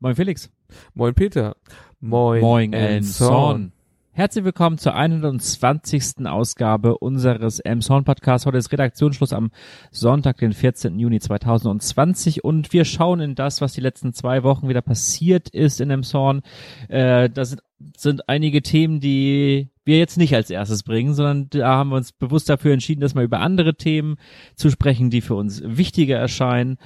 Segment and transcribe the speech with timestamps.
[0.00, 0.48] Moin Felix.
[0.94, 1.56] Moin Peter.
[1.98, 3.72] Moin, Moin Elmshorn.
[4.12, 6.24] Herzlich willkommen zur 120.
[6.24, 8.46] Ausgabe unseres Elmshorn Podcasts.
[8.46, 9.50] Heute ist Redaktionsschluss am
[9.90, 11.00] Sonntag, den 14.
[11.00, 15.80] Juni 2020 und wir schauen in das, was die letzten zwei Wochen wieder passiert ist
[15.80, 16.42] in Elmshorn.
[16.88, 17.62] Äh, das sind,
[17.96, 22.12] sind einige Themen, die wir jetzt nicht als erstes bringen, sondern da haben wir uns
[22.12, 24.14] bewusst dafür entschieden, dass wir über andere Themen
[24.54, 26.78] zu sprechen, die für uns wichtiger erscheinen.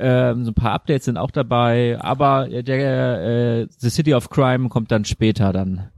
[0.00, 3.20] Ähm, so ein paar Updates sind auch dabei, aber der
[3.60, 5.90] äh, The City of Crime kommt dann später dann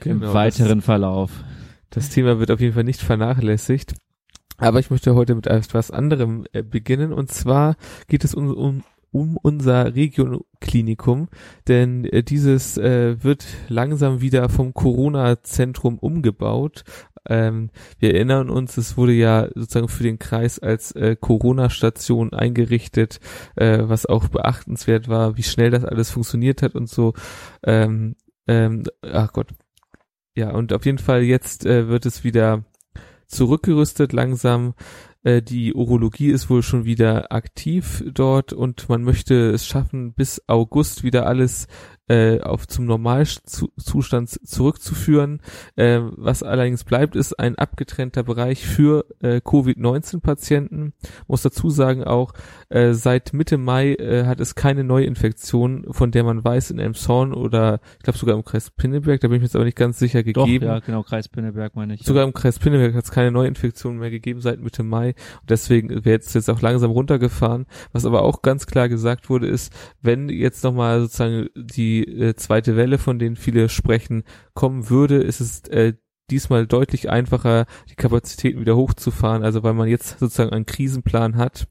[0.00, 1.44] genau, im weiteren das, Verlauf.
[1.90, 3.94] Das Thema wird auf jeden Fall nicht vernachlässigt.
[4.58, 7.76] Aber ich möchte heute mit etwas anderem äh, beginnen und zwar
[8.06, 11.28] geht es um, um um unser Regionklinikum,
[11.66, 16.84] denn äh, dieses äh, wird langsam wieder vom Corona-Zentrum umgebaut
[17.28, 23.20] ähm, wir erinnern uns, es wurde ja sozusagen für den Kreis als äh, Corona-Station eingerichtet,
[23.56, 27.14] äh, was auch beachtenswert war, wie schnell das alles funktioniert hat und so.
[27.62, 29.52] Ähm, ähm, ach Gott.
[30.34, 32.64] Ja, und auf jeden Fall jetzt äh, wird es wieder
[33.26, 34.74] zurückgerüstet langsam.
[35.22, 40.42] Äh, die Urologie ist wohl schon wieder aktiv dort und man möchte es schaffen, bis
[40.46, 41.66] August wieder alles
[42.08, 45.40] äh, auf zum Normalzustand zurückzuführen.
[45.76, 50.94] Äh, was allerdings bleibt, ist ein abgetrennter Bereich für äh, Covid-19-Patienten.
[51.26, 52.32] Muss dazu sagen auch,
[52.70, 57.32] äh, seit Mitte Mai äh, hat es keine Neuinfektion, von der man weiß, in Elmshorn
[57.32, 59.98] oder ich glaube sogar im Kreis Pinneberg, da bin ich mir jetzt aber nicht ganz
[59.98, 60.66] sicher gegeben.
[60.66, 62.02] Doch, ja, genau, Kreis Pinneberg meine ich.
[62.02, 65.08] Sogar im Kreis Pinneberg hat es keine Neuinfektion mehr gegeben seit Mitte Mai.
[65.40, 67.66] Und deswegen wird es jetzt auch langsam runtergefahren.
[67.92, 72.34] Was aber auch ganz klar gesagt wurde, ist, wenn jetzt nochmal sozusagen die die äh,
[72.34, 75.94] zweite Welle, von denen viele sprechen, kommen würde, ist es äh,
[76.30, 79.42] diesmal deutlich einfacher, die Kapazitäten wieder hochzufahren.
[79.42, 81.68] Also weil man jetzt sozusagen einen Krisenplan hat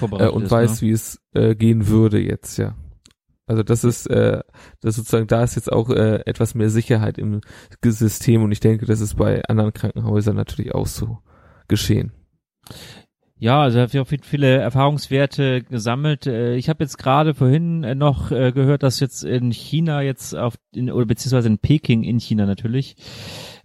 [0.00, 0.88] äh, und ist, weiß, ne?
[0.88, 2.76] wie es äh, gehen würde jetzt, ja.
[3.46, 4.40] Also das ist, äh,
[4.80, 7.40] das sozusagen, da ist jetzt auch äh, etwas mehr Sicherheit im
[7.84, 11.18] System und ich denke, das ist bei anderen Krankenhäusern natürlich auch so
[11.68, 12.12] geschehen.
[13.42, 16.28] Ja, also habe ich auch viele Erfahrungswerte gesammelt.
[16.28, 20.36] Äh, ich habe jetzt gerade vorhin äh, noch äh, gehört, dass jetzt in China jetzt
[20.36, 22.94] auf in, oder beziehungsweise in Peking in China natürlich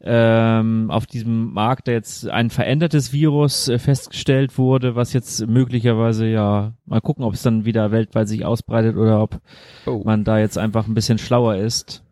[0.01, 7.01] ähm, auf diesem Markt jetzt ein verändertes Virus festgestellt wurde, was jetzt möglicherweise ja mal
[7.01, 9.39] gucken, ob es dann wieder weltweit sich ausbreitet oder ob
[9.85, 10.01] oh.
[10.03, 12.03] man da jetzt einfach ein bisschen schlauer ist.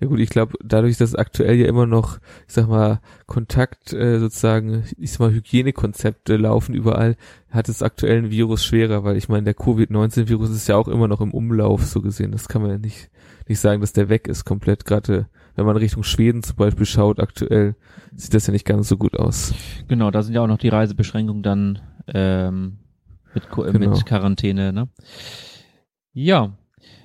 [0.00, 4.18] Ja gut, ich glaube, dadurch, dass aktuell ja immer noch, ich sag mal, Kontakt äh,
[4.18, 7.16] sozusagen, ich sag mal, Hygienekonzepte laufen überall,
[7.50, 11.08] hat es aktuell ein Virus schwerer, weil ich meine, der Covid-19-Virus ist ja auch immer
[11.08, 12.32] noch im Umlauf, so gesehen.
[12.32, 13.10] Das kann man ja nicht,
[13.48, 14.84] nicht sagen, dass der weg ist komplett.
[14.84, 17.74] Gerade wenn man Richtung Schweden zum Beispiel schaut, aktuell
[18.14, 19.54] sieht das ja nicht ganz so gut aus.
[19.88, 22.78] Genau, da sind ja auch noch die Reisebeschränkungen dann ähm,
[23.34, 23.90] mit, genau.
[23.90, 24.88] mit Quarantäne, ne?
[26.12, 26.52] Ja,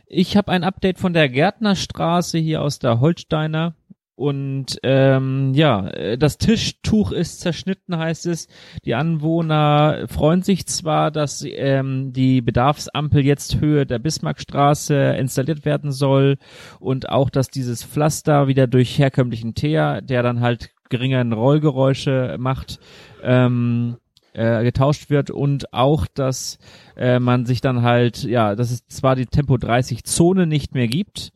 [0.09, 3.75] ich habe ein Update von der Gärtnerstraße hier aus der Holsteiner.
[4.16, 8.47] Und ähm, ja, äh, das Tischtuch ist zerschnitten, heißt es.
[8.84, 15.91] Die Anwohner freuen sich zwar, dass ähm, die Bedarfsampel jetzt Höhe der Bismarckstraße installiert werden
[15.91, 16.38] soll
[16.79, 22.79] und auch, dass dieses Pflaster wieder durch herkömmlichen Teer, der dann halt geringeren Rollgeräusche macht,
[23.22, 23.97] ähm,
[24.34, 26.60] äh, getauscht wird und auch, dass
[26.96, 30.88] äh, man sich dann halt, ja, dass es zwar die Tempo 30 Zone nicht mehr
[30.88, 31.32] gibt,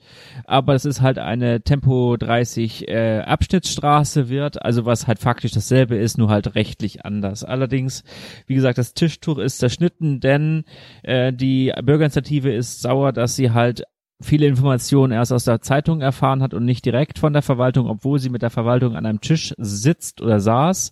[0.46, 5.96] aber es ist halt eine Tempo 30 äh, Abschnittsstraße wird, also was halt faktisch dasselbe
[5.96, 7.44] ist, nur halt rechtlich anders.
[7.44, 8.04] Allerdings,
[8.48, 10.66] wie gesagt, das Tischtuch ist zerschnitten, denn
[11.04, 13.84] äh, die Bürgerinitiative ist sauer, dass sie halt
[14.22, 18.20] viele Informationen erst aus der Zeitung erfahren hat und nicht direkt von der Verwaltung, obwohl
[18.20, 20.92] sie mit der Verwaltung an einem Tisch sitzt oder saß,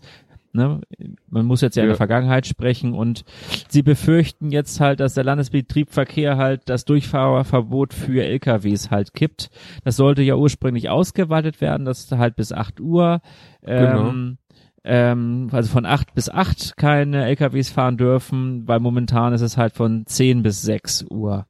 [0.51, 0.81] Ne?
[1.29, 3.23] Man muss jetzt ja, ja in der Vergangenheit sprechen und
[3.67, 9.49] sie befürchten jetzt halt, dass der Landesbetrieb Verkehr halt das Durchfahrerverbot für LKWs halt kippt.
[9.83, 13.21] Das sollte ja ursprünglich ausgeweitet werden, das halt bis acht Uhr.
[13.61, 14.09] Genau.
[14.09, 14.37] Ähm,
[14.83, 19.73] ähm, also von acht bis acht keine LKWs fahren dürfen, weil momentan ist es halt
[19.73, 21.45] von zehn bis sechs Uhr.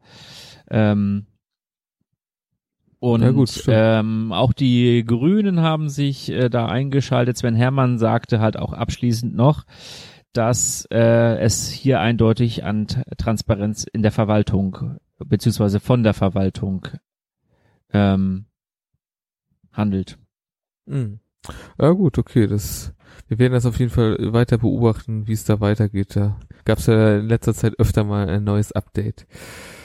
[0.69, 1.25] Ähm,
[2.99, 7.37] und ja gut, ähm, auch die Grünen haben sich äh, da eingeschaltet.
[7.37, 9.65] Sven Herrmann sagte halt auch abschließend noch,
[10.33, 12.87] dass äh, es hier eindeutig an
[13.17, 16.87] Transparenz in der Verwaltung beziehungsweise von der Verwaltung
[17.91, 18.45] ähm,
[19.71, 20.17] handelt.
[20.85, 21.19] Mhm.
[21.79, 22.93] Ja gut, okay, das
[23.29, 26.15] wir werden das auf jeden Fall weiter beobachten, wie es da weitergeht.
[26.15, 29.27] Da gab es ja in letzter Zeit öfter mal ein neues Update.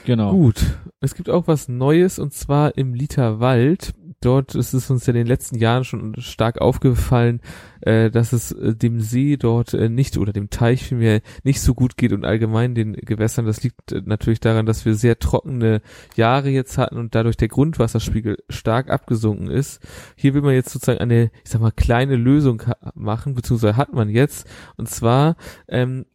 [0.06, 0.32] Genau.
[0.32, 0.64] Gut.
[1.00, 3.92] Es gibt auch was Neues und zwar im Literwald.
[4.24, 7.40] Dort ist es uns ja in den letzten Jahren schon stark aufgefallen,
[7.80, 11.74] äh, dass es äh, dem See dort äh, nicht oder dem Teich vielmehr nicht so
[11.74, 13.46] gut geht und allgemein den Gewässern.
[13.46, 15.82] Das liegt äh, natürlich daran, dass wir sehr trockene
[16.16, 19.80] Jahre jetzt hatten und dadurch der Grundwasserspiegel stark abgesunken ist.
[20.16, 22.62] Hier will man jetzt sozusagen eine, ich sag mal, kleine Lösung
[22.94, 24.46] machen, beziehungsweise hat man jetzt.
[24.76, 25.36] Und zwar
[25.68, 26.06] ähm,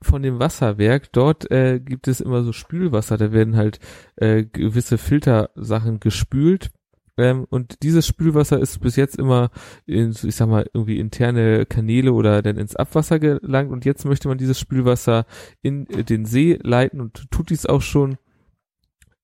[0.00, 3.80] von dem Wasserwerk, dort äh, gibt es immer so Spülwasser, da werden halt
[4.16, 6.70] äh, gewisse Filtersachen gespült
[7.18, 9.50] ähm, und dieses Spülwasser ist bis jetzt immer
[9.86, 14.28] in, ich sag mal, irgendwie interne Kanäle oder dann ins Abwasser gelangt und jetzt möchte
[14.28, 15.26] man dieses Spülwasser
[15.60, 18.16] in den See leiten und tut dies auch schon.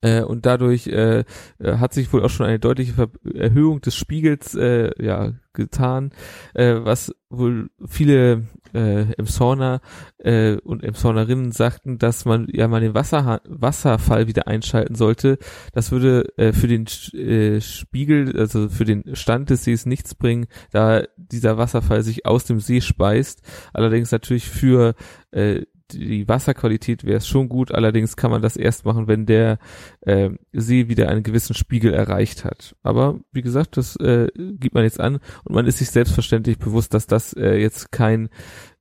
[0.04, 1.24] Äh, und dadurch äh,
[1.58, 6.10] äh hat sich wohl auch schon eine deutliche Ver Erhöhung des Spiegels äh, ja, getan,
[6.52, 9.80] äh, was wohl viele äh, Emsauner
[10.18, 15.38] äh, und Emsaunerinnen sagten, dass man ja mal den Wasser Wasserfall wieder einschalten sollte.
[15.72, 16.84] Das würde äh, für den
[17.14, 22.44] äh, Spiegel, also für den Stand des Sees nichts bringen, da dieser Wasserfall sich aus
[22.44, 23.40] dem See speist.
[23.72, 24.94] Allerdings natürlich für
[25.30, 25.62] äh,
[25.94, 29.58] die Wasserqualität wäre schon gut, allerdings kann man das erst machen, wenn der
[30.02, 32.76] äh, See wieder einen gewissen Spiegel erreicht hat.
[32.82, 36.94] Aber wie gesagt, das äh, gibt man jetzt an und man ist sich selbstverständlich bewusst,
[36.94, 38.28] dass das äh, jetzt kein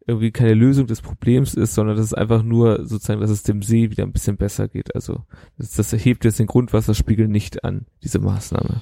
[0.05, 3.61] irgendwie keine Lösung des Problems ist, sondern das ist einfach nur sozusagen, dass es dem
[3.61, 4.93] See wieder ein bisschen besser geht.
[4.95, 5.23] Also
[5.57, 8.81] das, das erhebt jetzt den Grundwasserspiegel nicht an, diese Maßnahme.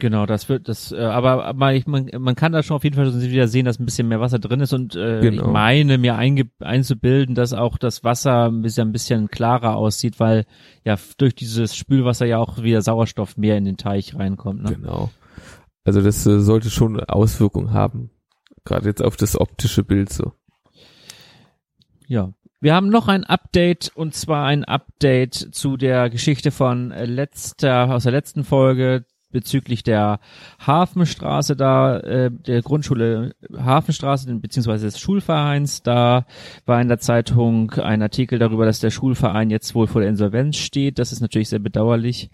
[0.00, 3.12] Genau, das wird das, äh, aber man, man, man kann da schon auf jeden Fall
[3.20, 5.42] wieder sehen, dass ein bisschen mehr Wasser drin ist und äh, genau.
[5.42, 10.20] ich meine mir einge, einzubilden, dass auch das Wasser ein bisschen, ein bisschen klarer aussieht,
[10.20, 10.46] weil
[10.84, 14.62] ja durch dieses Spülwasser ja auch wieder Sauerstoff mehr in den Teich reinkommt.
[14.62, 14.76] Ne?
[14.76, 15.10] Genau.
[15.84, 18.10] Also das äh, sollte schon Auswirkungen haben,
[18.64, 20.32] gerade jetzt auf das optische Bild so.
[22.06, 27.92] Ja, wir haben noch ein Update und zwar ein Update zu der Geschichte von letzter
[27.94, 30.20] aus der letzten Folge bezüglich der
[30.64, 35.82] Hafenstraße da, äh, der Grundschule Hafenstraße, beziehungsweise des Schulvereins.
[35.82, 36.26] Da
[36.66, 40.56] war in der Zeitung ein Artikel darüber, dass der Schulverein jetzt wohl vor der Insolvenz
[40.56, 40.98] steht.
[40.98, 42.30] Das ist natürlich sehr bedauerlich.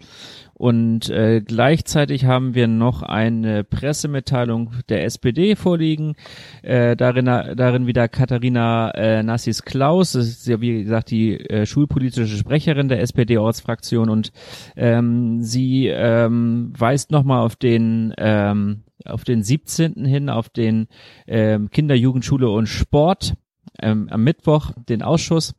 [0.55, 6.15] Und äh, gleichzeitig haben wir noch eine Pressemitteilung der SPD vorliegen.
[6.63, 11.67] Äh, darin, darin wieder Katharina äh, Nassis Klaus, das ist ja wie gesagt die äh,
[11.67, 14.33] schulpolitische Sprecherin der SPD-Ortsfraktion und
[14.77, 20.05] ähm, sie ähm, weist nochmal auf den ähm, auf den 17.
[20.05, 20.87] hin, auf den
[21.27, 23.35] ähm, Kinder, Jugendschule und Sport
[23.81, 25.55] ähm, am Mittwoch, den Ausschuss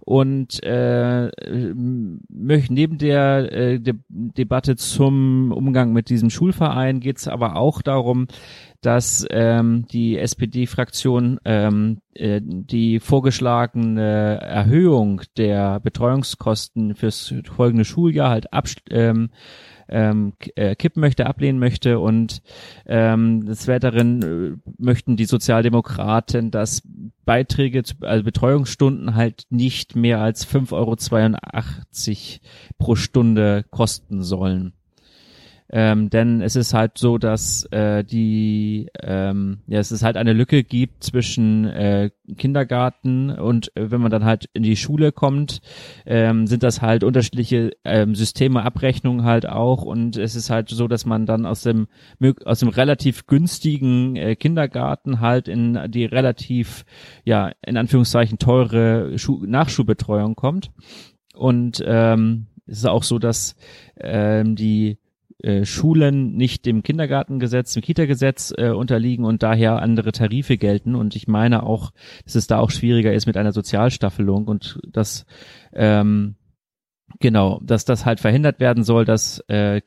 [0.00, 1.30] und äh,
[2.28, 7.82] möchte neben der äh, De Debatte zum Umgang mit diesem Schulverein geht es aber auch
[7.82, 8.26] darum,
[8.80, 18.52] dass ähm, die SPD-Fraktion ähm, äh, die vorgeschlagene Erhöhung der Betreuungskosten fürs folgende Schuljahr halt
[18.52, 19.30] ab, ähm,
[19.90, 22.42] ähm, äh, kippen möchte, ablehnen möchte und
[22.86, 26.82] ähm, des Weiteren äh, möchten die Sozialdemokraten, dass
[27.24, 32.40] Beiträge, zu, also Betreuungsstunden halt nicht mehr als 5,82 Euro
[32.78, 34.72] pro Stunde kosten sollen.
[35.72, 40.32] Ähm, denn es ist halt so, dass äh, die, ähm, ja, es ist halt eine
[40.32, 45.60] Lücke gibt zwischen äh, Kindergarten und äh, wenn man dann halt in die Schule kommt,
[46.06, 49.84] ähm, sind das halt unterschiedliche ähm, Systeme, Abrechnungen halt auch.
[49.84, 51.86] Und es ist halt so, dass man dann aus dem
[52.44, 56.84] aus dem relativ günstigen äh, Kindergarten halt in die relativ,
[57.24, 60.72] ja, in Anführungszeichen teure Schu Nachschulbetreuung kommt.
[61.34, 63.56] Und ähm, es ist auch so, dass
[63.96, 64.98] ähm, die
[65.42, 70.94] äh, Schulen nicht dem Kindergartengesetz, dem Kita-Gesetz äh, unterliegen und daher andere Tarife gelten.
[70.94, 71.92] Und ich meine auch,
[72.24, 75.26] dass es da auch schwieriger ist mit einer Sozialstaffelung und dass
[75.72, 76.36] ähm,
[77.18, 79.82] Genau, dass das halt verhindert werden soll, dass, äh,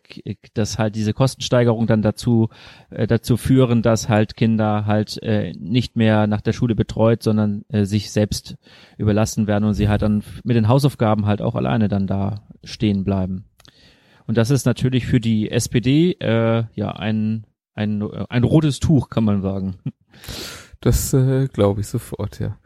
[0.54, 2.50] dass halt diese Kostensteigerung dann dazu,
[2.89, 7.63] äh, dazu führen, dass halt Kinder halt äh, nicht mehr nach der Schule betreut, sondern
[7.70, 8.58] äh, sich selbst
[8.98, 13.04] überlassen werden und sie halt dann mit den Hausaufgaben halt auch alleine dann da stehen
[13.04, 13.46] bleiben.
[14.27, 19.24] Und das ist natürlich für die SPD äh, ja ein, ein, ein rotes Tuch, kann
[19.24, 19.75] man sagen.
[20.82, 22.58] Das äh, glaube ich sofort, ja.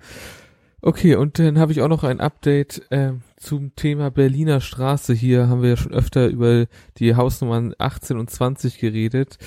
[0.79, 5.15] Okay, und dann habe ich auch noch ein Update äh, zum Thema Berliner Straße.
[5.15, 6.67] Hier haben wir ja schon öfter über
[6.97, 9.39] die Hausnummern 18 und 20 geredet.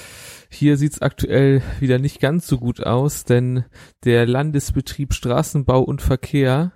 [0.48, 3.64] Hier sieht's aktuell wieder nicht ganz so gut aus, denn
[4.04, 6.72] der Landesbetrieb Straßenbau und Verkehr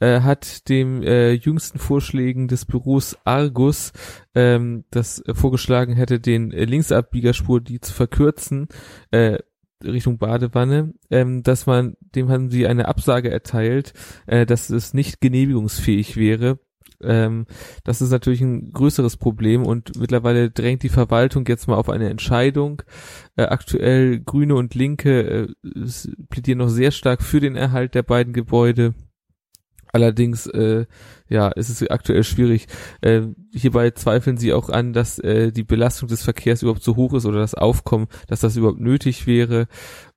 [0.00, 3.92] äh, hat dem äh, jüngsten Vorschlägen des Büros Argus,
[4.34, 8.68] ähm, das äh, vorgeschlagen hätte, den äh, Linksabbiegerspur, die zu verkürzen,
[9.10, 9.38] äh,
[9.84, 13.92] Richtung Badewanne, ähm, dass man, dem haben sie eine Absage erteilt,
[14.26, 16.58] äh, dass es nicht genehmigungsfähig wäre.
[17.00, 17.46] Ähm,
[17.84, 22.10] das ist natürlich ein größeres Problem und mittlerweile drängt die Verwaltung jetzt mal auf eine
[22.10, 22.82] Entscheidung.
[23.36, 25.86] Äh, aktuell Grüne und Linke äh,
[26.28, 28.94] plädieren noch sehr stark für den Erhalt der beiden Gebäude.
[29.92, 30.86] Allerdings, äh,
[31.28, 32.66] ja, ist es aktuell schwierig.
[33.00, 37.14] Äh, hierbei zweifeln sie auch an, dass äh, die Belastung des Verkehrs überhaupt so hoch
[37.14, 39.66] ist oder das Aufkommen, dass das überhaupt nötig wäre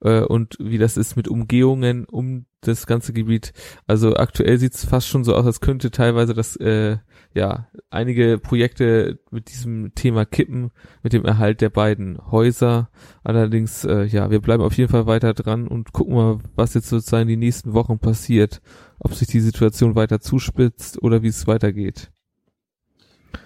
[0.02, 3.54] äh, und wie das ist mit Umgehungen um das ganze Gebiet.
[3.88, 6.98] Also aktuell sieht es fast schon so aus, als könnte teilweise das äh,
[7.34, 12.90] ja einige Projekte mit diesem Thema kippen, mit dem Erhalt der beiden Häuser.
[13.24, 16.90] Allerdings, äh, ja, wir bleiben auf jeden Fall weiter dran und gucken mal, was jetzt
[16.90, 18.62] sozusagen die nächsten Wochen passiert
[19.04, 22.12] ob sich die Situation weiter zuspitzt oder wie es weitergeht.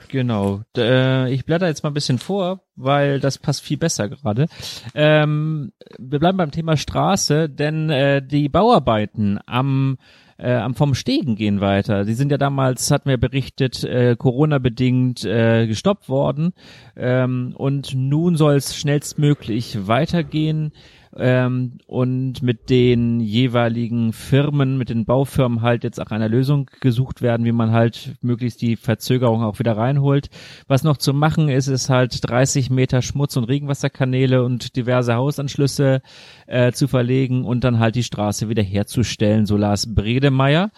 [0.10, 0.62] Genau.
[0.78, 4.48] Äh, ich blätter jetzt mal ein bisschen vor, weil das passt viel besser gerade.
[4.94, 9.98] Ähm, wir bleiben beim Thema Straße, denn äh, die Bauarbeiten am
[10.38, 12.04] äh, vom Stegen gehen weiter.
[12.04, 16.54] Die sind ja damals, hatten wir berichtet, äh, Corona-bedingt äh, gestoppt worden.
[16.96, 20.74] Ähm, und nun soll es schnellstmöglich weitergehen
[21.18, 27.22] ähm, und mit den jeweiligen Firmen, mit den Baufirmen halt jetzt auch eine Lösung gesucht
[27.22, 30.30] werden, wie man halt möglichst die Verzögerung auch wieder reinholt.
[30.68, 36.02] Was noch zu machen ist, ist halt 30 Meter Schmutz- und Regenwasserkanäle und diverse Hausanschlüsse
[36.48, 40.72] äh, zu verlegen und dann halt die Straße wieder herzustellen, so Lars Bredemeier.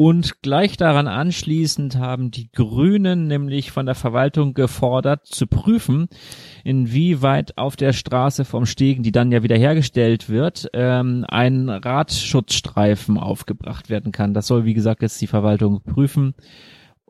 [0.00, 6.08] Und gleich daran anschließend haben die Grünen nämlich von der Verwaltung gefordert zu prüfen,
[6.64, 13.18] inwieweit auf der Straße vom Stegen, die dann ja wieder hergestellt wird, ähm, ein Radschutzstreifen
[13.18, 14.32] aufgebracht werden kann.
[14.32, 16.32] Das soll, wie gesagt, jetzt die Verwaltung prüfen.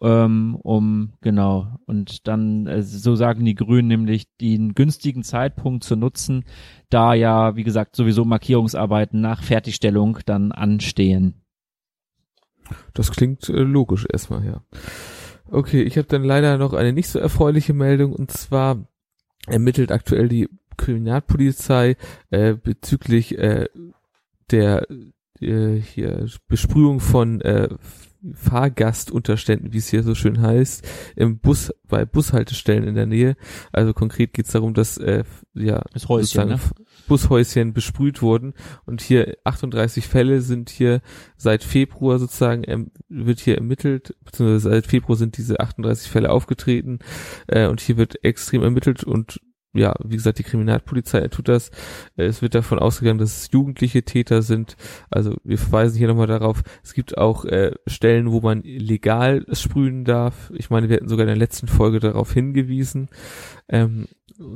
[0.02, 5.94] Ähm, um genau und dann äh, so sagen die Grünen nämlich den günstigen Zeitpunkt zu
[5.94, 6.44] nutzen,
[6.88, 11.39] da ja wie gesagt sowieso Markierungsarbeiten nach Fertigstellung dann anstehen.
[12.94, 14.62] Das klingt äh, logisch erstmal, ja.
[15.50, 18.86] Okay, ich habe dann leider noch eine nicht so erfreuliche Meldung und zwar
[19.46, 21.96] ermittelt aktuell die Kriminalpolizei
[22.30, 23.68] äh, bezüglich äh,
[24.50, 24.86] der
[25.40, 27.68] äh, hier Besprühung von äh,
[28.34, 33.36] Fahrgastunterständen, wie es hier so schön heißt, im Bus, bei Bushaltestellen in der Nähe.
[33.72, 36.60] Also konkret geht es darum, dass äh, ja das Häuschen, ne?
[37.08, 41.00] Bushäuschen besprüht wurden und hier 38 Fälle sind hier
[41.36, 46.98] seit Februar sozusagen ähm, wird hier ermittelt, beziehungsweise seit Februar sind diese 38 Fälle aufgetreten
[47.46, 49.40] äh, und hier wird extrem ermittelt und
[49.72, 51.70] ja, wie gesagt, die Kriminalpolizei tut das.
[52.16, 54.76] Es wird davon ausgegangen, dass es jugendliche Täter sind.
[55.10, 60.04] Also wir verweisen hier nochmal darauf, es gibt auch äh, Stellen, wo man legal sprühen
[60.04, 60.50] darf.
[60.56, 63.08] Ich meine, wir hatten sogar in der letzten Folge darauf hingewiesen.
[63.68, 64.08] Ähm,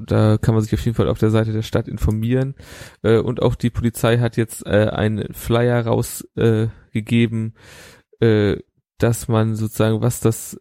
[0.07, 2.55] da kann man sich auf jeden Fall auf der Seite der Stadt informieren.
[3.03, 7.55] Äh, und auch die Polizei hat jetzt äh, einen Flyer rausgegeben,
[8.21, 8.57] äh,
[8.99, 10.59] dass man sozusagen, was das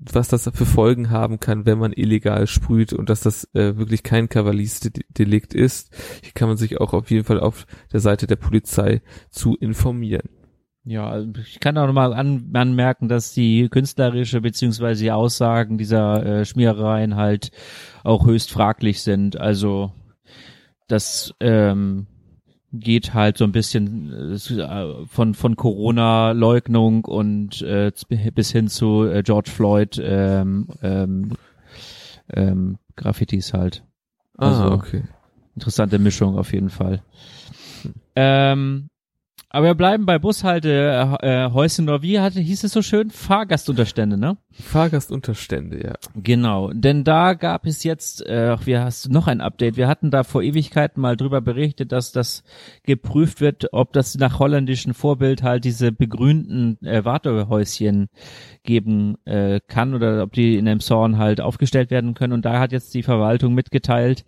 [0.00, 4.02] was das für Folgen haben kann, wenn man illegal sprüht und dass das äh, wirklich
[4.02, 5.94] kein Kavaliersdelikt ist.
[6.22, 10.28] Hier kann man sich auch auf jeden Fall auf der Seite der Polizei zu informieren.
[10.84, 16.24] Ja, also ich kann auch nochmal an, anmerken, dass die künstlerische beziehungsweise die Aussagen dieser
[16.24, 17.50] äh, Schmierereien halt
[18.02, 19.38] auch höchst fraglich sind.
[19.38, 19.92] Also
[20.88, 22.06] das ähm,
[22.72, 27.92] geht halt so ein bisschen äh, von von Corona Leugnung und äh,
[28.34, 31.32] bis hin zu äh, George Floyd ähm, ähm,
[32.32, 33.82] ähm, Graffitis halt.
[34.36, 35.04] Ah, also ah, okay.
[35.54, 37.02] Interessante Mischung auf jeden Fall.
[38.14, 38.89] Ähm,
[39.52, 43.10] aber wir bleiben bei Bushalte äh, äh, Häuschen oder wie hatte, hieß es so schön?
[43.10, 44.36] Fahrgastunterstände, ne?
[44.52, 45.94] Fahrgastunterstände, ja.
[46.14, 49.76] Genau, denn da gab es jetzt, äh, wie hast du noch ein Update?
[49.76, 52.44] Wir hatten da vor Ewigkeiten mal drüber berichtet, dass das
[52.84, 58.08] geprüft wird, ob das nach holländischem Vorbild halt diese begrünten äh, Wartehäuschen
[58.62, 62.34] geben äh, kann oder ob die in einem Zorn halt aufgestellt werden können.
[62.34, 64.24] Und da hat jetzt die Verwaltung mitgeteilt,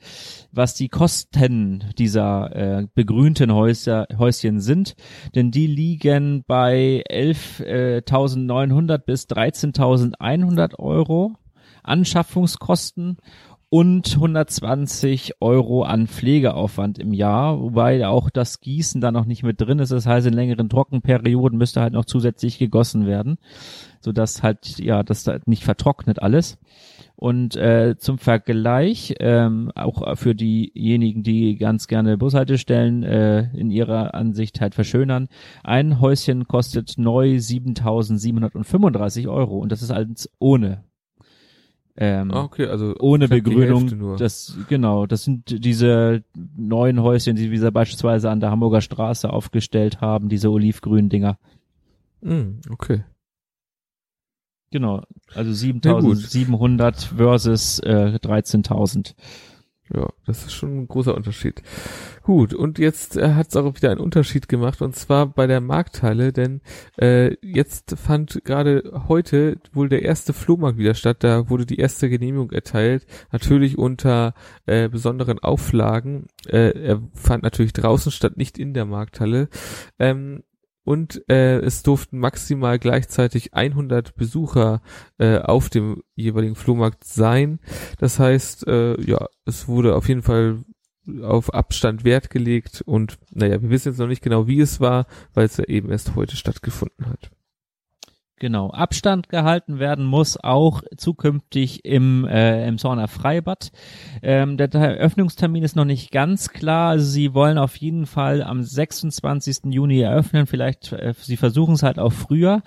[0.51, 4.97] was die Kosten dieser äh, begrünten Häuser, Häuschen sind,
[5.35, 11.33] denn die liegen bei 11.900 bis 13.100 Euro
[11.83, 13.17] Anschaffungskosten
[13.73, 19.63] und 120 Euro an Pflegeaufwand im Jahr, wobei auch das Gießen da noch nicht mit
[19.63, 19.93] drin ist.
[19.93, 23.39] Das heißt, in längeren Trockenperioden müsste halt noch zusätzlich gegossen werden,
[24.01, 26.59] so dass halt ja das da nicht vertrocknet alles.
[27.17, 34.13] Und äh, zum Vergleich, ähm, auch für diejenigen, die ganz gerne Bushaltestellen äh, in ihrer
[34.13, 35.29] Ansicht halt verschönern,
[35.65, 40.85] ein Häuschen kostet neu 7.735 Euro und das ist alles ohne
[41.97, 44.17] ähm, ah, okay, also ohne Begrünung.
[44.17, 46.25] Das genau, das sind diese
[46.57, 51.39] neuen Häuschen, die wir beispielsweise an der Hamburger Straße aufgestellt haben, diese olivgrünen Dinger.
[52.23, 53.05] Mm, okay.
[54.71, 55.03] Genau,
[55.35, 59.15] also 7700 versus äh, 13.000.
[59.95, 61.63] Ja, das ist schon ein großer Unterschied.
[62.23, 65.61] Gut, und jetzt äh, hat es auch wieder einen Unterschied gemacht, und zwar bei der
[65.61, 66.63] Markthalle, denn
[66.99, 72.09] äh, jetzt fand gerade heute wohl der erste Flohmarkt wieder statt, da wurde die erste
[72.09, 74.35] Genehmigung erteilt, natürlich unter
[74.67, 76.27] äh, besonderen Auflagen.
[76.47, 79.49] Äh, er fand natürlich draußen statt, nicht in der Markthalle.
[79.99, 80.43] Ähm,
[80.85, 84.83] und äh, es durften maximal gleichzeitig 100 Besucher
[85.19, 87.61] äh, auf dem jeweiligen Flohmarkt sein.
[87.99, 90.65] Das heißt, äh, ja, es wurde auf jeden Fall
[91.23, 95.07] auf Abstand Wert gelegt und naja, wir wissen jetzt noch nicht genau, wie es war,
[95.35, 97.31] weil es ja eben erst heute stattgefunden hat.
[98.43, 103.71] Genau, Abstand gehalten werden muss auch zukünftig im, äh, im Zorner Freibad.
[104.21, 106.91] Ähm, der Eröffnungstermin ist noch nicht ganz klar.
[106.91, 109.67] Also sie wollen auf jeden Fall am 26.
[109.67, 110.49] Juni eröffnen.
[110.49, 112.63] Vielleicht, äh, sie versuchen es halt auch früher.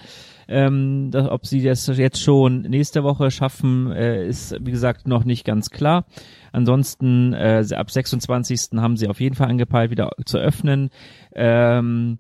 [0.48, 5.26] Ähm, das, ob sie das jetzt schon nächste Woche schaffen, äh, ist wie gesagt noch
[5.26, 6.06] nicht ganz klar.
[6.54, 8.78] Ansonsten äh, ab 26.
[8.78, 10.90] haben sie auf jeden Fall angepeilt, wieder zu öffnen.
[11.34, 12.18] Ähm,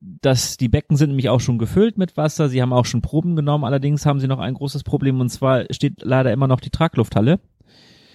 [0.00, 2.48] dass die Becken sind nämlich auch schon gefüllt mit Wasser.
[2.48, 3.64] Sie haben auch schon Proben genommen.
[3.64, 7.38] Allerdings haben sie noch ein großes Problem und zwar steht leider immer noch die Traglufthalle.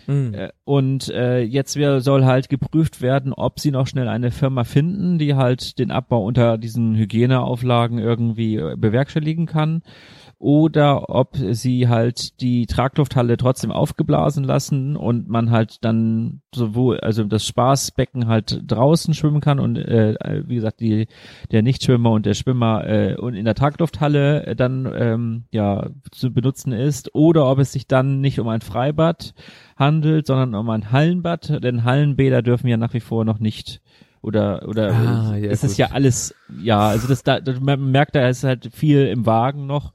[0.08, 0.36] Mhm.
[0.63, 5.36] Und äh, jetzt soll halt geprüft werden, ob sie noch schnell eine Firma finden, die
[5.36, 9.82] halt den Abbau unter diesen Hygieneauflagen irgendwie äh, bewerkstelligen kann
[10.46, 17.24] oder ob sie halt die Traglufthalle trotzdem aufgeblasen lassen und man halt dann sowohl, also
[17.24, 21.08] das Spaßbecken halt draußen schwimmen kann und äh, wie gesagt, die,
[21.50, 26.74] der Nichtschwimmer und der Schwimmer äh, und in der Traglufthalle dann ähm, ja zu benutzen
[26.74, 29.34] ist oder ob es sich dann nicht um ein Freibad
[29.75, 33.82] handelt, sondern um ein Hallenbad, denn Hallenbäder dürfen ja nach wie vor noch nicht
[34.22, 38.28] oder oder ah, ja, es ist ja alles ja also das da man merkt da
[38.30, 39.92] ist halt viel im Wagen noch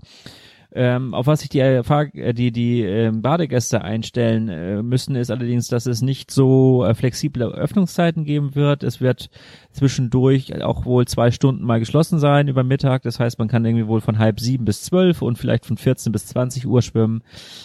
[0.73, 5.67] ähm, auf was sich die, äh, die, die äh, Badegäste einstellen äh, müssen, ist allerdings,
[5.69, 8.83] dass es nicht so äh, flexible Öffnungszeiten geben wird.
[8.83, 9.31] Es wird
[9.73, 13.03] zwischendurch auch wohl zwei Stunden mal geschlossen sein über Mittag.
[13.03, 16.13] Das heißt, man kann irgendwie wohl von halb sieben bis zwölf und vielleicht von 14
[16.13, 17.23] bis 20 Uhr schwimmen.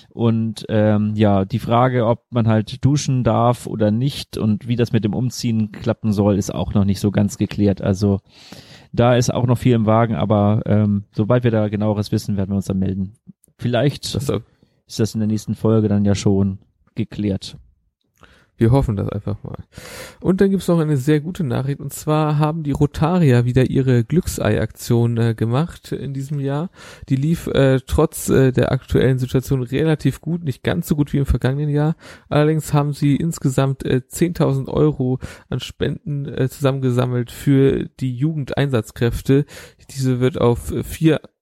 [0.10, 4.92] Und ähm, ja, die Frage, ob man halt duschen darf oder nicht und wie das
[4.92, 7.82] mit dem Umziehen klappen soll, ist auch noch nicht so ganz geklärt.
[7.82, 8.20] Also
[8.95, 12.51] da ist auch noch viel im Wagen, aber ähm, sobald wir da genaueres wissen, werden
[12.51, 13.13] wir uns dann melden.
[13.58, 14.29] Vielleicht das
[14.88, 16.60] ist das in der nächsten Folge dann ja schon
[16.95, 17.58] geklärt.
[18.58, 19.63] Wir hoffen das einfach mal.
[20.22, 21.80] Und dann gibt's noch eine sehr gute Nachricht.
[21.80, 26.70] Und zwar haben die Rotarier wieder ihre Glücksei-Aktion äh, gemacht in diesem Jahr.
[27.10, 31.18] Die lief äh, trotz äh, der aktuellen Situation relativ gut, nicht ganz so gut wie
[31.18, 31.96] im vergangenen Jahr.
[32.30, 39.46] Allerdings haben sie insgesamt äh, 10.000 Euro an Spenden äh, zusammengesammelt für die Jugendeinsatzkräfte.
[39.91, 41.35] Diese wird auf vier äh,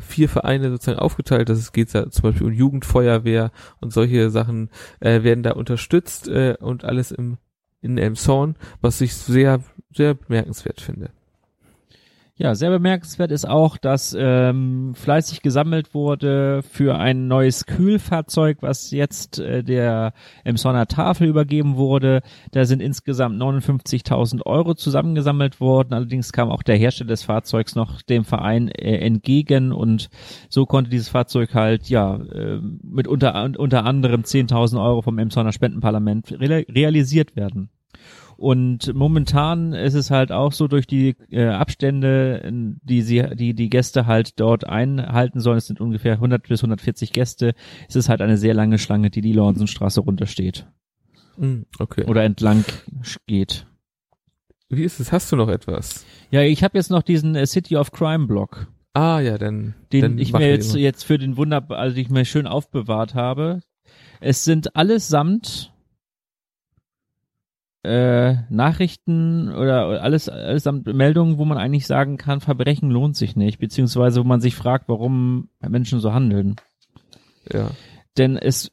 [0.00, 1.48] vier Vereine sozusagen aufgeteilt.
[1.48, 4.70] Das geht ja zum Beispiel um Jugendfeuerwehr und solche Sachen
[5.00, 7.38] äh, werden da unterstützt äh, und alles im
[7.82, 9.60] in Elmshorn, was ich sehr,
[9.92, 11.10] sehr bemerkenswert finde.
[12.38, 18.90] Ja, sehr bemerkenswert ist auch, dass ähm, fleißig gesammelt wurde für ein neues Kühlfahrzeug, was
[18.90, 22.22] jetzt äh, der Emsonner Tafel übergeben wurde.
[22.50, 25.92] Da sind insgesamt 59.000 Euro zusammengesammelt worden.
[25.92, 30.08] Allerdings kam auch der Hersteller des Fahrzeugs noch dem Verein äh, entgegen und
[30.48, 35.52] so konnte dieses Fahrzeug halt ja äh, mit unter, unter anderem 10.000 Euro vom Emsonner
[35.52, 37.68] Spendenparlament realisiert werden.
[38.42, 42.50] Und momentan ist es halt auch so durch die äh, Abstände,
[42.82, 47.12] die sie, die die Gäste halt dort einhalten sollen, es sind ungefähr 100 bis 140
[47.12, 47.54] Gäste,
[47.88, 50.66] es ist halt eine sehr lange Schlange, die die Lornsenstraße runtersteht.
[51.36, 52.04] Mm, okay.
[52.06, 52.64] Oder entlang
[53.28, 53.68] geht.
[54.68, 55.12] Wie ist es?
[55.12, 56.04] Hast du noch etwas?
[56.32, 58.66] Ja, ich habe jetzt noch diesen äh, City of Crime Block.
[58.92, 62.24] Ah ja, dann den dann ich mir jetzt jetzt für den Wunder, also ich mir
[62.24, 63.60] schön aufbewahrt habe.
[64.20, 65.71] Es sind allesamt
[67.84, 73.58] äh, Nachrichten oder alles allesamt Meldungen, wo man eigentlich sagen kann, Verbrechen lohnt sich nicht,
[73.58, 76.56] beziehungsweise wo man sich fragt, warum Menschen so handeln.
[77.52, 77.70] Ja.
[78.16, 78.70] Denn es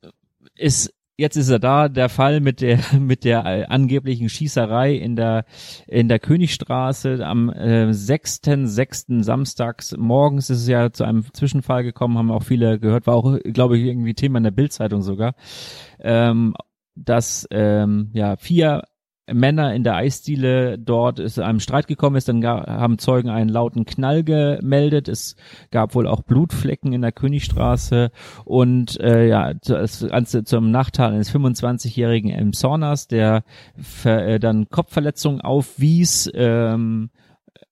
[0.56, 5.45] ist jetzt ist er da, der Fall mit der mit der angeblichen Schießerei in der
[5.88, 9.24] in der Königstraße am äh, 6.6.
[9.24, 13.38] samstags morgens ist es ja zu einem Zwischenfall gekommen, haben auch viele gehört, war auch
[13.43, 15.34] glaube ich irgendwie Thema in der Bildzeitung sogar.
[16.00, 16.54] Ähm,
[16.95, 18.84] dass ähm, ja vier
[19.33, 23.85] Männer in der Eisdiele dort ist einem Streit gekommen ist, dann haben Zeugen einen lauten
[23.85, 25.07] Knall gemeldet.
[25.07, 25.35] Es
[25.71, 28.11] gab wohl auch Blutflecken in der Königstraße
[28.45, 32.53] und äh, ja, das Ganze zum Nachteil eines 25-jährigen M.
[32.53, 33.43] Sornas, der
[34.03, 36.29] äh, dann Kopfverletzungen aufwies.
[36.33, 37.09] Ähm,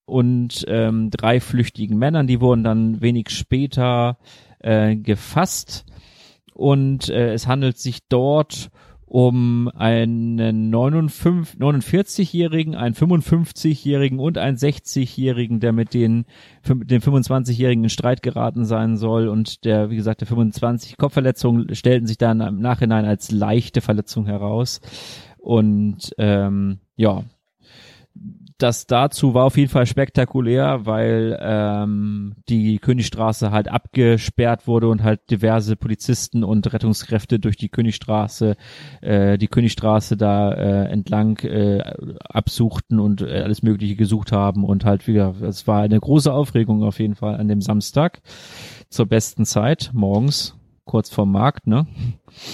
[0.05, 4.17] und ähm, drei flüchtigen Männern, die wurden dann wenig später
[4.59, 5.85] äh, gefasst
[6.53, 8.71] und äh, es handelt sich dort
[9.07, 16.25] um einen 49-Jährigen, einen 55-Jährigen und einen 60-Jährigen, der mit den,
[16.67, 19.29] den 25-Jährigen in Streit geraten sein soll.
[19.29, 24.25] Und der, wie gesagt, der 25 Kopfverletzungen stellten sich dann im Nachhinein als leichte Verletzung
[24.25, 24.81] heraus.
[25.37, 27.23] Und ähm, ja,
[28.57, 35.03] das dazu war auf jeden Fall spektakulär, weil ähm, die Königstraße halt abgesperrt wurde und
[35.03, 38.55] halt diverse Polizisten und Rettungskräfte durch die Königstraße,
[39.01, 41.83] äh, die Königstraße da äh, entlang äh,
[42.19, 46.83] absuchten und äh, alles Mögliche gesucht haben und halt wieder, es war eine große Aufregung
[46.83, 48.21] auf jeden Fall an dem Samstag
[48.89, 51.85] zur besten Zeit, morgens, kurz vorm Markt, ne?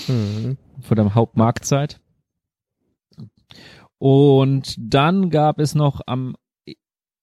[0.07, 0.57] Mhm.
[0.81, 2.01] Vor der Hauptmarktzeit.
[3.99, 6.35] Und dann gab es noch am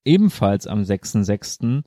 [0.05, 1.83] ebenfalls am 6.6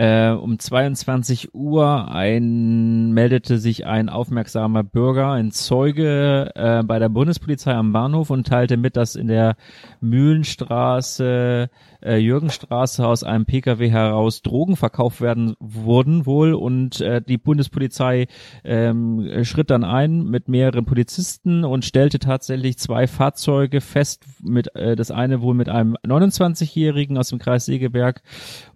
[0.00, 7.10] äh, um 22 Uhr ein, meldete sich ein aufmerksamer Bürger, ein Zeuge äh, bei der
[7.10, 9.56] Bundespolizei am Bahnhof und teilte mit, dass in der
[10.00, 11.68] Mühlenstraße,
[12.02, 18.26] äh, Jürgenstraße aus einem Pkw heraus Drogen verkauft werden wurden wohl und äh, die Bundespolizei
[18.64, 24.96] ähm, schritt dann ein mit mehreren Polizisten und stellte tatsächlich zwei Fahrzeuge fest, mit äh,
[24.96, 28.22] das eine wohl mit einem 29-Jährigen aus dem Kreis Segeberg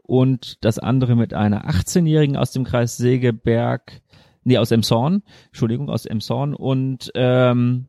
[0.07, 4.03] und das andere mit einer 18-Jährigen aus dem Kreis Segeberg,
[4.45, 6.55] nee, aus Emshorn, Entschuldigung, aus Emshorn.
[6.55, 7.89] Und ähm,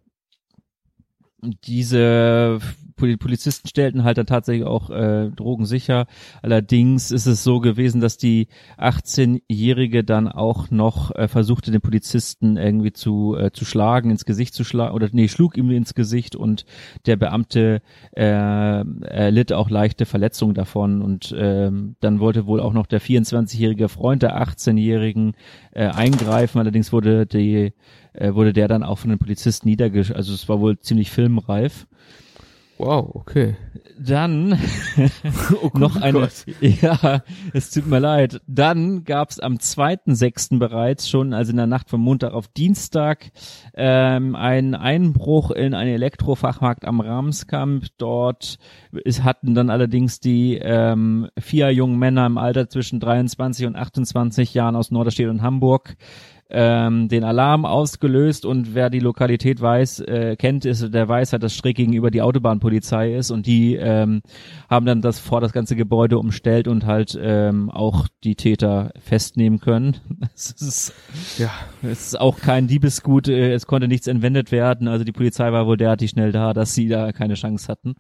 [1.42, 2.60] diese
[2.96, 6.06] Polizisten stellten halt dann tatsächlich auch äh, Drogen sicher.
[6.42, 12.58] Allerdings ist es so gewesen, dass die 18-Jährige dann auch noch äh, versuchte, den Polizisten
[12.58, 16.36] irgendwie zu, äh, zu schlagen, ins Gesicht zu schlagen, oder nee, schlug ihm ins Gesicht
[16.36, 16.66] und
[17.06, 17.82] der Beamte
[18.16, 23.90] äh, erlitt auch leichte Verletzungen davon und äh, dann wollte wohl auch noch der 24-jährige
[23.90, 25.34] Freund der 18-Jährigen
[25.72, 26.60] äh, eingreifen.
[26.60, 27.74] Allerdings wurde die
[28.14, 31.88] äh, wurde der dann auch von den Polizisten niedergesch, also es war wohl ziemlich filmreif.
[32.78, 33.56] Wow, okay.
[33.98, 34.60] Dann
[35.62, 36.20] oh noch eine.
[36.20, 36.46] Gott.
[36.60, 38.42] Ja, es tut mir leid.
[38.48, 40.60] Dann gab es am 2.6.
[40.60, 43.32] bereits schon, also in der Nacht von Montag auf Dienstag,
[43.74, 47.86] ähm, einen Einbruch in einen Elektrofachmarkt am Ramskamp.
[47.98, 48.58] Dort
[48.92, 54.54] ist, hatten dann allerdings die ähm, vier jungen Männer im Alter zwischen 23 und 28
[54.54, 55.96] Jahren aus Norderstedt und Hamburg
[56.50, 61.42] ähm, den Alarm ausgelöst und wer die Lokalität weiß, äh, kennt, ist, der weiß halt,
[61.42, 64.22] dass schräg gegenüber die Autobahnpolizei ist und die ähm,
[64.70, 69.60] haben dann das vor das ganze Gebäude umstellt und halt ähm, auch die Täter festnehmen
[69.60, 69.98] können.
[70.36, 70.94] Es ist,
[71.38, 71.50] ja.
[71.82, 75.66] es ist auch kein Diebesgut, äh, es konnte nichts entwendet werden, also die Polizei war
[75.66, 77.96] wohl derartig schnell da, dass sie da keine Chance hatten.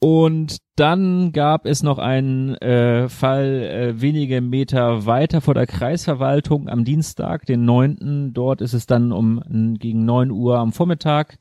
[0.00, 6.68] Und dann gab es noch einen äh, Fall äh, wenige Meter weiter vor der Kreisverwaltung
[6.68, 8.32] am Dienstag, den neunten.
[8.32, 9.42] Dort ist es dann um
[9.78, 11.38] gegen neun Uhr am Vormittag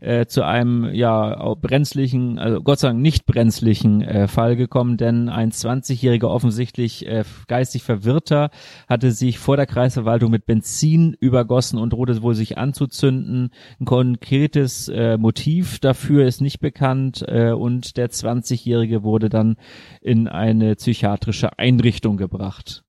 [0.00, 5.30] äh, zu einem ja brenzlichen, also Gott sei Dank nicht brenzlichen äh, Fall gekommen, denn
[5.30, 8.50] ein 20-jähriger offensichtlich äh, geistig Verwirrter
[8.86, 13.50] hatte sich vor der Kreisverwaltung mit Benzin übergossen und drohte wohl sich anzuzünden.
[13.80, 19.56] Ein konkretes äh, Motiv dafür ist nicht bekannt äh, und der 20-jährige 20 wurde dann
[20.00, 22.84] in eine psychiatrische Einrichtung gebracht.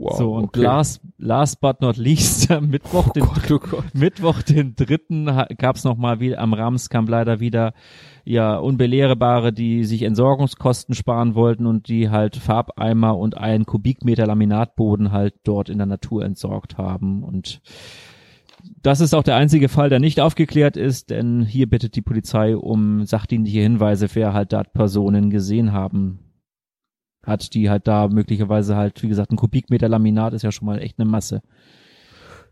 [0.00, 0.62] Wow, so, und okay.
[0.62, 3.84] last, last but not least, am Mittwoch, oh den, Gott, oh Gott.
[3.94, 5.26] Mittwoch, den dritten,
[5.58, 7.74] gab es nochmal wieder, am Ramskamp leider wieder,
[8.24, 15.12] ja, Unbelehrbare, die sich Entsorgungskosten sparen wollten und die halt Farbeimer und einen Kubikmeter Laminatboden
[15.12, 17.60] halt dort in der Natur entsorgt haben und
[18.82, 22.56] das ist auch der einzige Fall, der nicht aufgeklärt ist, denn hier bittet die Polizei
[22.56, 26.20] um sachdienliche Hinweise, wer halt da Personen gesehen haben
[27.24, 30.80] hat, die halt da möglicherweise halt, wie gesagt, ein Kubikmeter Laminat ist ja schon mal
[30.80, 31.42] echt eine Masse.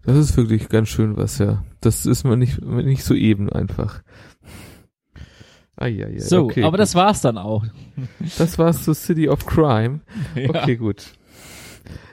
[0.04, 1.64] Das ist wirklich ganz schön was, ja.
[1.80, 4.02] Das ist man nicht, nicht so eben einfach.
[5.76, 6.20] Ah, ja, ja.
[6.20, 6.80] So, okay, aber gut.
[6.80, 7.64] das war's dann auch.
[8.36, 10.00] Das war's zu City of Crime.
[10.34, 10.50] Ja.
[10.50, 11.12] Okay, gut.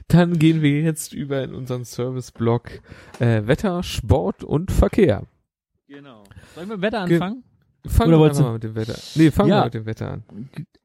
[0.07, 2.81] Dann gehen wir jetzt über in unseren Service-Blog
[3.19, 5.23] äh, Wetter, Sport und Verkehr.
[5.87, 6.23] Genau.
[6.53, 7.43] Sollen wir mit Wetter anfangen?
[7.87, 8.95] Fangen wir mal mit dem Wetter.
[9.15, 9.61] Nee, fangen ja.
[9.61, 10.23] wir mit dem Wetter an.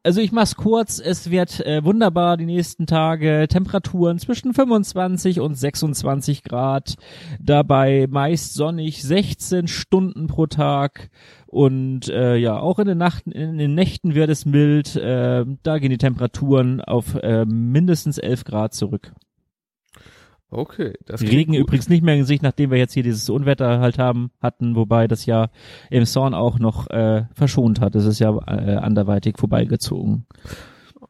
[0.02, 5.54] Also ich mach's kurz, es wird äh, wunderbar die nächsten Tage, Temperaturen zwischen 25 und
[5.54, 6.94] 26 Grad,
[7.38, 11.10] dabei meist sonnig, 16 Stunden pro Tag
[11.46, 15.78] und äh, ja, auch in den, Nachten, in den Nächten wird es mild, äh, da
[15.78, 19.12] gehen die Temperaturen auf äh, mindestens 11 Grad zurück.
[20.52, 21.60] Okay, das Regen gut.
[21.60, 25.06] übrigens nicht mehr in Sicht, nachdem wir jetzt hier dieses Unwetter halt haben hatten, wobei
[25.06, 25.48] das ja
[25.90, 27.94] im Zorn auch noch äh, verschont hat.
[27.94, 30.26] Es ist ja äh, anderweitig vorbeigezogen.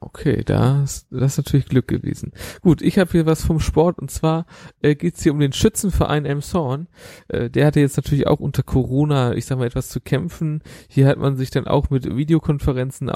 [0.02, 2.32] Okay, das, das ist natürlich Glück gewesen.
[2.62, 4.46] Gut, ich habe hier was vom Sport und zwar
[4.80, 6.88] äh, geht es hier um den Schützenverein Emshorn.
[7.28, 10.62] Äh, der hatte jetzt natürlich auch unter Corona, ich sag mal, etwas zu kämpfen.
[10.88, 13.10] Hier hat man sich dann auch mit Videokonferenzen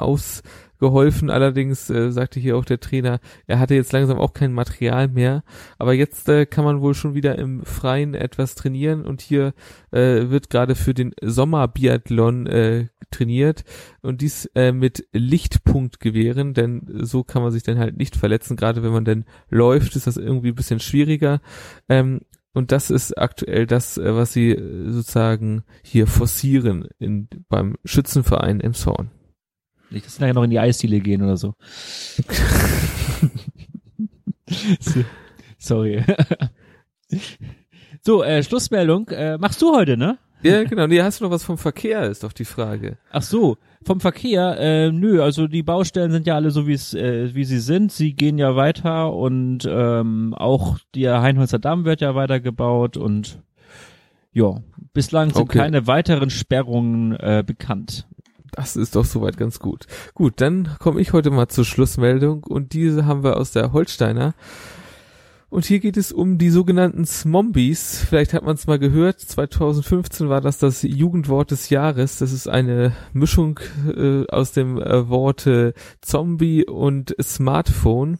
[0.75, 1.29] ausgeholfen.
[1.29, 5.43] Allerdings äh, sagte hier auch der Trainer, er hatte jetzt langsam auch kein Material mehr.
[5.77, 9.53] Aber jetzt äh, kann man wohl schon wieder im Freien etwas trainieren und hier
[9.91, 13.63] äh, wird gerade für den Sommerbiathlon äh, trainiert
[14.01, 18.57] und dies äh, mit Lichtpunktgewehren, denn so kann man sich dann halt nicht verletzen.
[18.57, 21.41] Gerade wenn man denn läuft, ist das irgendwie ein bisschen schwieriger.
[21.87, 22.21] Ähm,
[22.53, 28.59] und das ist aktuell das, äh, was sie äh, sozusagen hier forcieren in, beim Schützenverein
[28.61, 29.11] im Zorn.
[29.95, 31.55] Nicht, dass sie nachher noch in die Eisdiele gehen oder so.
[35.57, 36.03] Sorry.
[38.01, 39.07] so, äh, Schlussmeldung.
[39.09, 40.17] Äh, machst du heute, ne?
[40.43, 40.85] Ja, genau.
[40.85, 42.97] Nee, hast du noch was vom Verkehr, ist doch die Frage.
[43.09, 46.93] Ach so, vom Verkehr, äh, nö, also die Baustellen sind ja alle so, wie es,
[46.93, 47.91] äh, wie sie sind.
[47.91, 53.39] Sie gehen ja weiter und ähm, auch der Heinholzer Damm wird ja weitergebaut und
[54.33, 54.61] ja,
[54.93, 55.59] bislang sind okay.
[55.59, 58.05] keine weiteren Sperrungen äh, bekannt.
[58.55, 59.85] Das ist doch soweit ganz gut.
[60.13, 64.33] Gut, dann komme ich heute mal zur Schlussmeldung und diese haben wir aus der Holsteiner.
[65.49, 68.03] Und hier geht es um die sogenannten Smombies.
[68.09, 69.19] Vielleicht hat man es mal gehört.
[69.19, 72.17] 2015 war das das Jugendwort des Jahres.
[72.17, 73.59] Das ist eine Mischung
[73.95, 78.17] äh, aus dem äh, Worte Zombie und Smartphone.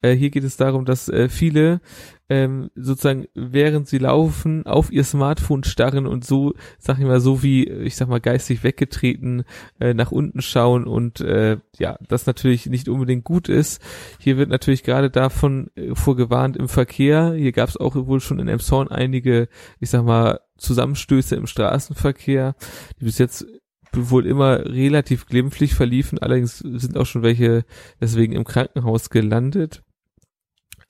[0.00, 1.80] Äh, hier geht es darum, dass äh, viele
[2.28, 7.42] ähm, sozusagen während sie laufen auf ihr Smartphone starren und so, sag ich mal, so
[7.42, 9.44] wie, ich sag mal, geistig weggetreten
[9.80, 13.82] äh, nach unten schauen und äh, ja, das natürlich nicht unbedingt gut ist.
[14.18, 17.32] Hier wird natürlich gerade davon äh, vorgewarnt im Verkehr.
[17.34, 19.48] Hier gab es auch wohl schon in Emshorn einige,
[19.80, 22.56] ich sag mal, Zusammenstöße im Straßenverkehr,
[23.00, 23.46] die bis jetzt
[23.92, 27.64] wohl immer relativ glimpflich verliefen, allerdings sind auch schon welche
[28.00, 29.82] deswegen im Krankenhaus gelandet.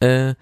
[0.00, 0.34] Äh,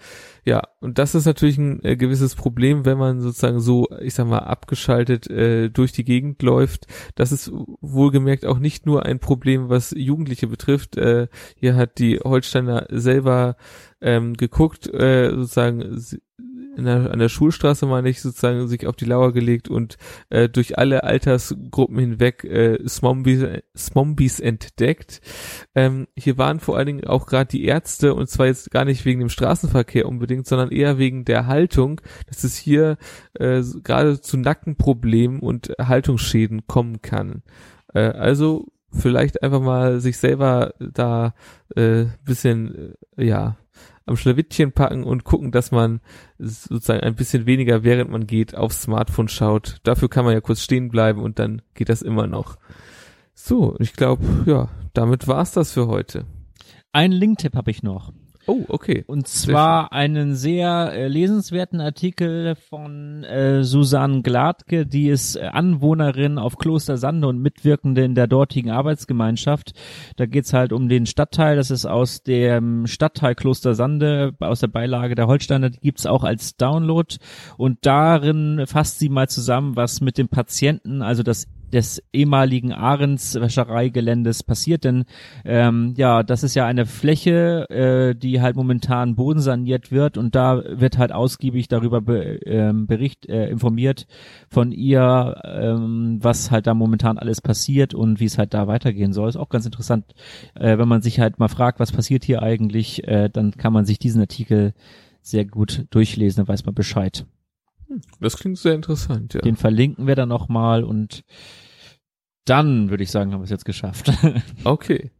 [0.45, 4.27] ja, und das ist natürlich ein äh, gewisses Problem, wenn man sozusagen so, ich sag
[4.27, 6.87] mal, abgeschaltet äh, durch die Gegend läuft.
[7.15, 10.99] Das ist wohlgemerkt auch nicht nur ein Problem, was Jugendliche betrifft.
[10.99, 13.57] Äh, hier hat die Holsteiner selber
[14.03, 15.99] ähm, geguckt, äh, sozusagen
[16.85, 19.97] der, an der Schulstraße, meine ich, sozusagen sich auf die Lauer gelegt und
[20.31, 23.45] äh, durch alle Altersgruppen hinweg äh, Smombies,
[23.77, 25.21] Smombies entdeckt.
[25.75, 29.05] Ähm, hier waren vor allen Dingen auch gerade die Ärzte und zwar jetzt gar nicht
[29.05, 32.99] wegen dem Straßenverkehr unbedingt, sondern eher wegen der Haltung, dass es hier
[33.35, 37.43] äh, gerade zu Nackenproblemen und Haltungsschäden kommen kann.
[37.95, 41.35] Äh, also vielleicht einfach mal sich selber da
[41.75, 43.57] äh, bisschen äh, ja
[44.07, 46.01] am Schlawittchen packen und gucken, dass man
[46.39, 49.79] sozusagen ein bisschen weniger, während man geht, aufs Smartphone schaut.
[49.83, 52.57] Dafür kann man ja kurz stehen bleiben und dann geht das immer noch.
[53.35, 56.25] So, ich glaube, ja, damit war's das für heute.
[56.93, 58.13] Einen Link-Tipp habe ich noch.
[58.49, 59.03] Oh, okay.
[59.09, 66.39] Und zwar einen sehr äh, lesenswerten Artikel von äh, Susanne Gladke, die ist äh, Anwohnerin
[66.39, 69.73] auf Kloster Sande und Mitwirkende in der dortigen Arbeitsgemeinschaft.
[70.15, 74.69] Da geht's halt um den Stadtteil, das ist aus dem Stadtteil Kloster Sande, aus der
[74.69, 77.17] Beilage der Holsteiner, die gibt's auch als Download.
[77.57, 83.35] Und darin fasst sie mal zusammen, was mit dem Patienten, also das des ehemaligen Ahrens
[83.35, 85.05] Wäschereigeländes passiert, denn
[85.45, 90.63] ähm, ja, das ist ja eine Fläche, äh, die halt momentan bodensaniert wird und da
[90.67, 94.07] wird halt ausgiebig darüber be, ähm, Bericht äh, informiert
[94.49, 99.13] von ihr, ähm, was halt da momentan alles passiert und wie es halt da weitergehen
[99.13, 99.29] soll.
[99.29, 100.15] Ist auch ganz interessant,
[100.55, 103.85] äh, wenn man sich halt mal fragt, was passiert hier eigentlich, äh, dann kann man
[103.85, 104.73] sich diesen Artikel
[105.23, 107.27] sehr gut durchlesen, dann weiß man Bescheid.
[108.21, 109.41] Das klingt sehr interessant, ja.
[109.41, 111.23] Den verlinken wir dann nochmal und
[112.45, 114.13] dann würde ich sagen, haben wir es jetzt geschafft.
[114.65, 115.11] Okay.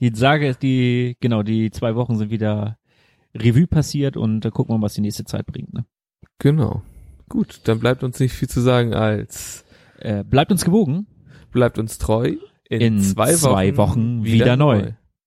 [0.00, 2.76] Die Sage ist die, genau, die zwei Wochen sind wieder
[3.34, 5.72] Revue passiert und da gucken wir mal, was die nächste Zeit bringt.
[5.72, 5.84] Ne?
[6.38, 6.82] Genau.
[7.28, 9.64] Gut, dann bleibt uns nicht viel zu sagen als
[10.00, 11.06] äh, bleibt uns gewogen.
[11.52, 12.34] Bleibt uns treu.
[12.68, 14.82] In, in zwei, Wochen, zwei Wochen wieder, wieder neu.
[14.82, 14.92] neu.